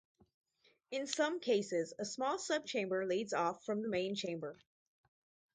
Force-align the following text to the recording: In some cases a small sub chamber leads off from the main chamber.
In 0.89 1.05
some 1.05 1.39
cases 1.39 1.93
a 1.99 2.05
small 2.05 2.39
sub 2.39 2.65
chamber 2.65 3.05
leads 3.05 3.33
off 3.33 3.63
from 3.65 3.83
the 3.83 3.87
main 3.87 4.15
chamber. 4.15 4.57